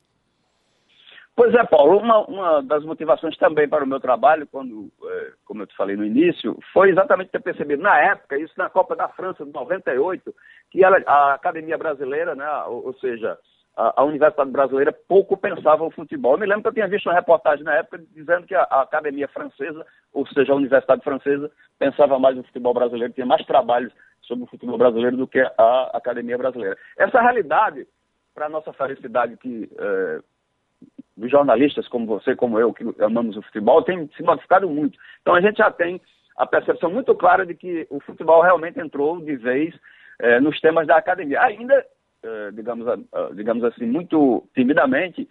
Pois 1.40 1.54
é, 1.54 1.64
Paulo, 1.64 1.96
uma, 1.96 2.18
uma, 2.26 2.62
das 2.62 2.84
motivações 2.84 3.34
também 3.38 3.66
para 3.66 3.82
o 3.82 3.86
meu 3.86 3.98
trabalho, 3.98 4.46
quando, 4.46 4.92
é, 5.02 5.32
como 5.46 5.62
eu 5.62 5.66
te 5.66 5.74
falei 5.74 5.96
no 5.96 6.04
início, 6.04 6.58
foi 6.70 6.90
exatamente 6.90 7.30
ter 7.30 7.40
percebido 7.40 7.82
na 7.82 7.98
época, 7.98 8.36
isso 8.36 8.52
na 8.58 8.68
Copa 8.68 8.94
da 8.94 9.08
França 9.08 9.42
de 9.46 9.50
98, 9.50 10.34
que 10.70 10.84
ela, 10.84 11.02
a 11.06 11.32
Academia 11.32 11.78
Brasileira, 11.78 12.34
né, 12.34 12.46
ou, 12.66 12.88
ou 12.88 12.92
seja, 12.92 13.38
a, 13.74 14.02
a, 14.02 14.04
Universidade 14.04 14.50
Brasileira 14.50 14.92
pouco 15.08 15.34
pensava 15.34 15.82
o 15.82 15.90
futebol. 15.90 16.34
Eu 16.34 16.40
me 16.40 16.44
lembro 16.44 16.60
que 16.60 16.68
eu 16.68 16.74
tinha 16.74 16.88
visto 16.88 17.06
uma 17.06 17.14
reportagem 17.14 17.64
na 17.64 17.76
época 17.76 18.04
dizendo 18.14 18.46
que 18.46 18.54
a, 18.54 18.64
a 18.64 18.82
Academia 18.82 19.26
Francesa, 19.28 19.86
ou 20.12 20.26
seja, 20.26 20.52
a 20.52 20.56
Universidade 20.56 21.02
Francesa, 21.02 21.50
pensava 21.78 22.18
mais 22.18 22.36
no 22.36 22.44
futebol 22.44 22.74
brasileiro, 22.74 23.14
tinha 23.14 23.24
mais 23.24 23.42
trabalhos 23.46 23.94
sobre 24.20 24.44
o 24.44 24.46
futebol 24.46 24.76
brasileiro 24.76 25.16
do 25.16 25.26
que 25.26 25.40
a 25.40 25.90
Academia 25.94 26.36
Brasileira. 26.36 26.76
Essa 26.98 27.18
realidade, 27.22 27.88
para 28.34 28.50
nossa 28.50 28.74
felicidade 28.74 29.38
que 29.38 29.70
é, 29.78 30.20
jornalistas 31.28 31.88
como 31.88 32.06
você, 32.06 32.34
como 32.34 32.58
eu, 32.58 32.72
que 32.72 32.84
amamos 33.02 33.36
o 33.36 33.42
futebol, 33.42 33.82
tem 33.82 34.08
se 34.16 34.22
modificado 34.22 34.68
muito. 34.68 34.98
Então 35.20 35.34
a 35.34 35.40
gente 35.40 35.58
já 35.58 35.70
tem 35.70 36.00
a 36.36 36.46
percepção 36.46 36.90
muito 36.90 37.14
clara 37.14 37.44
de 37.44 37.54
que 37.54 37.86
o 37.90 38.00
futebol 38.00 38.42
realmente 38.42 38.80
entrou 38.80 39.20
de 39.20 39.36
vez 39.36 39.74
eh, 40.20 40.40
nos 40.40 40.58
temas 40.60 40.86
da 40.86 40.96
academia. 40.96 41.40
Ainda, 41.42 41.84
eh, 42.22 42.50
digamos, 42.52 42.86
digamos 43.34 43.64
assim, 43.64 43.84
muito 43.84 44.44
timidamente, 44.54 45.28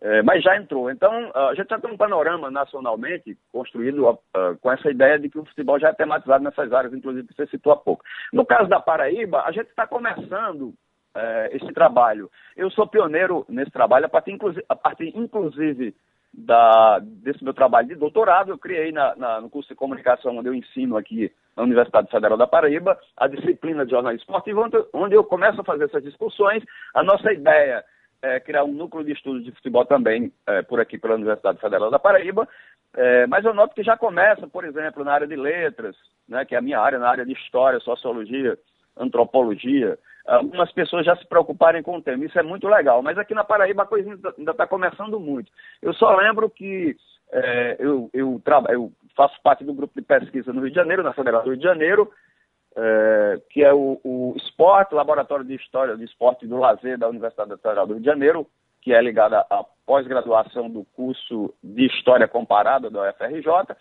eh, 0.00 0.22
mas 0.22 0.42
já 0.42 0.56
entrou. 0.56 0.90
Então 0.90 1.10
a 1.34 1.54
gente 1.54 1.68
já 1.68 1.80
tem 1.80 1.90
um 1.90 1.96
panorama 1.96 2.50
nacionalmente 2.50 3.36
construído 3.50 4.18
com 4.60 4.70
essa 4.70 4.90
ideia 4.90 5.18
de 5.18 5.28
que 5.28 5.38
o 5.38 5.44
futebol 5.44 5.80
já 5.80 5.88
é 5.88 5.92
tematizado 5.92 6.44
nessas 6.44 6.72
áreas, 6.72 6.94
inclusive 6.94 7.26
que 7.26 7.34
você 7.34 7.46
citou 7.48 7.72
há 7.72 7.76
pouco. 7.76 8.04
No 8.32 8.46
caso 8.46 8.68
da 8.68 8.80
Paraíba, 8.80 9.42
a 9.42 9.50
gente 9.50 9.68
está 9.68 9.86
começando 9.86 10.72
é, 11.14 11.50
esse 11.52 11.72
trabalho. 11.72 12.30
Eu 12.56 12.70
sou 12.70 12.86
pioneiro 12.86 13.44
nesse 13.48 13.70
trabalho, 13.70 14.06
a 14.06 14.08
partir, 14.08 14.38
a 14.68 14.76
partir, 14.76 15.16
inclusive 15.16 15.94
da, 16.32 16.98
desse 17.00 17.44
meu 17.44 17.52
trabalho 17.52 17.88
de 17.88 17.94
doutorado, 17.94 18.50
eu 18.50 18.58
criei 18.58 18.90
na, 18.90 19.14
na, 19.16 19.40
no 19.40 19.50
curso 19.50 19.68
de 19.68 19.74
comunicação, 19.74 20.36
onde 20.36 20.48
eu 20.48 20.54
ensino 20.54 20.96
aqui 20.96 21.30
na 21.56 21.62
Universidade 21.62 22.10
Federal 22.10 22.38
da 22.38 22.46
Paraíba, 22.46 22.98
a 23.16 23.26
disciplina 23.26 23.84
de 23.84 23.90
jornalismo 23.90 24.22
esportivo, 24.22 24.62
onde, 24.62 24.84
onde 24.94 25.14
eu 25.14 25.24
começo 25.24 25.60
a 25.60 25.64
fazer 25.64 25.84
essas 25.84 26.02
discussões. 26.02 26.64
A 26.94 27.02
nossa 27.02 27.32
ideia 27.32 27.84
é 28.22 28.40
criar 28.40 28.64
um 28.64 28.72
núcleo 28.72 29.04
de 29.04 29.12
estudos 29.12 29.44
de 29.44 29.52
futebol 29.52 29.84
também 29.84 30.32
é, 30.46 30.62
por 30.62 30.80
aqui 30.80 30.96
pela 30.96 31.16
Universidade 31.16 31.60
Federal 31.60 31.90
da 31.90 31.98
Paraíba, 31.98 32.48
é, 32.94 33.26
mas 33.26 33.44
eu 33.44 33.52
noto 33.52 33.74
que 33.74 33.82
já 33.82 33.96
começa, 33.96 34.46
por 34.46 34.64
exemplo, 34.64 35.04
na 35.04 35.12
área 35.12 35.26
de 35.26 35.36
letras, 35.36 35.96
né, 36.28 36.44
que 36.44 36.54
é 36.54 36.58
a 36.58 36.62
minha 36.62 36.78
área, 36.78 36.98
na 36.98 37.08
área 37.08 37.26
de 37.26 37.32
história, 37.32 37.80
sociologia, 37.80 38.56
antropologia, 38.96 39.98
algumas 40.26 40.70
pessoas 40.72 41.04
já 41.04 41.16
se 41.16 41.26
preocuparem 41.26 41.82
com 41.82 41.96
o 41.96 42.02
tema. 42.02 42.24
Isso 42.24 42.38
é 42.38 42.42
muito 42.42 42.68
legal. 42.68 43.02
Mas 43.02 43.18
aqui 43.18 43.34
na 43.34 43.44
Paraíba 43.44 43.82
a 43.82 43.86
coisa 43.86 44.10
ainda 44.10 44.50
está 44.52 44.66
começando 44.66 45.18
muito. 45.18 45.50
Eu 45.80 45.92
só 45.94 46.14
lembro 46.14 46.48
que 46.48 46.96
é, 47.32 47.76
eu, 47.78 48.10
eu, 48.12 48.40
eu, 48.68 48.92
faço 49.16 49.40
parte 49.42 49.64
do 49.64 49.74
grupo 49.74 49.98
de 49.98 50.06
pesquisa 50.06 50.52
no 50.52 50.60
Rio 50.60 50.70
de 50.70 50.76
Janeiro, 50.76 51.02
na 51.02 51.12
Federal 51.12 51.42
do 51.42 51.50
Rio 51.50 51.56
de 51.56 51.64
Janeiro, 51.64 52.10
é, 52.76 53.40
que 53.50 53.64
é 53.64 53.72
o, 53.72 54.00
o 54.04 54.36
Laboratório 54.92 55.44
de 55.44 55.54
História 55.54 55.96
do 55.96 56.04
Esporte 56.04 56.44
e 56.44 56.48
do 56.48 56.58
Lazer 56.58 56.98
da 56.98 57.08
Universidade 57.08 57.56
Federal 57.56 57.86
do 57.86 57.94
Rio 57.94 58.02
de 58.02 58.06
Janeiro, 58.06 58.46
que 58.80 58.92
é 58.92 59.00
ligada 59.00 59.46
à 59.48 59.64
pós-graduação 59.86 60.68
do 60.68 60.84
curso 60.96 61.54
de 61.62 61.86
História 61.86 62.28
Comparada 62.28 62.90
da 62.90 63.10
UFRJ. 63.10 63.76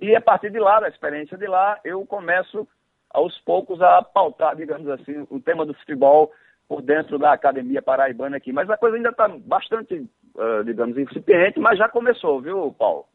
E 0.00 0.14
a 0.14 0.20
partir 0.20 0.50
de 0.50 0.58
lá, 0.58 0.80
da 0.80 0.88
experiência 0.88 1.36
de 1.36 1.46
lá, 1.46 1.78
eu 1.84 2.04
começo 2.06 2.66
aos 3.14 3.38
poucos 3.40 3.80
a 3.80 4.02
pautar, 4.02 4.56
digamos 4.56 4.88
assim, 4.88 5.26
o 5.30 5.40
tema 5.40 5.64
do 5.64 5.72
futebol 5.72 6.30
por 6.68 6.82
dentro 6.82 7.18
da 7.18 7.32
academia 7.32 7.80
paraibana 7.80 8.36
aqui. 8.36 8.52
Mas 8.52 8.68
a 8.68 8.76
coisa 8.76 8.96
ainda 8.96 9.10
está 9.10 9.28
bastante, 9.28 9.94
uh, 10.34 10.64
digamos, 10.64 10.98
incipiente, 10.98 11.60
mas 11.60 11.78
já 11.78 11.88
começou, 11.88 12.40
viu, 12.40 12.74
Paulo? 12.76 13.06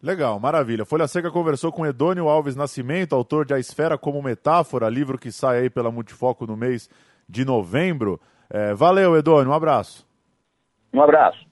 Legal, 0.00 0.38
maravilha. 0.38 0.84
Folha 0.84 1.06
Seca 1.06 1.30
conversou 1.30 1.72
com 1.72 1.86
Edônio 1.86 2.28
Alves 2.28 2.56
Nascimento, 2.56 3.14
autor 3.14 3.44
de 3.44 3.54
A 3.54 3.58
Esfera 3.58 3.98
como 3.98 4.22
Metáfora, 4.22 4.88
livro 4.88 5.18
que 5.18 5.30
sai 5.30 5.60
aí 5.60 5.70
pela 5.70 5.90
Multifoco 5.90 6.46
no 6.46 6.56
mês 6.56 6.88
de 7.28 7.44
novembro. 7.44 8.20
É, 8.50 8.74
valeu, 8.74 9.16
Edônio, 9.16 9.50
um 9.50 9.54
abraço. 9.54 10.06
Um 10.92 11.02
abraço. 11.02 11.51